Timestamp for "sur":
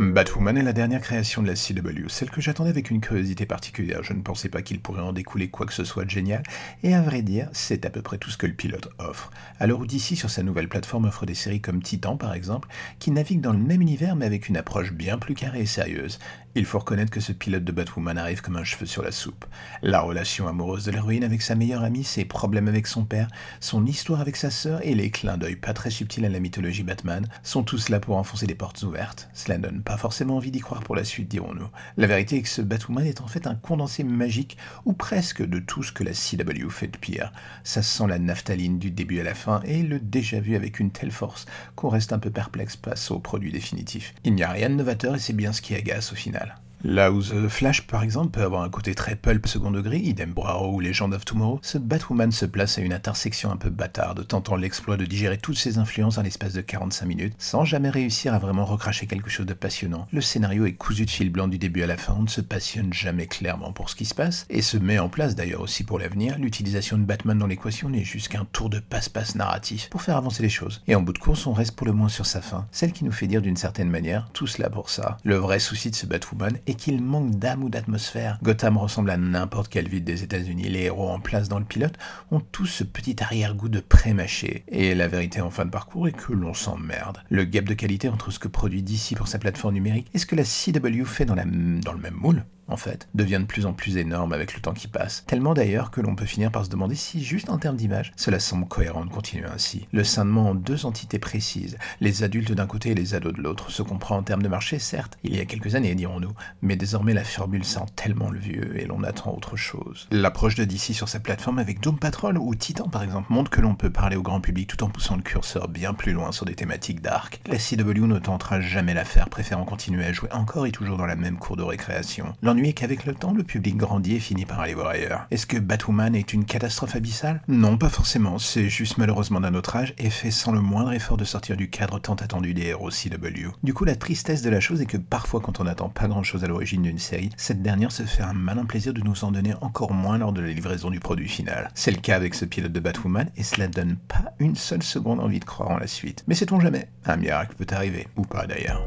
10.16-10.30, 18.84-19.04, 72.08-72.24, 110.94-111.08, 116.32-116.46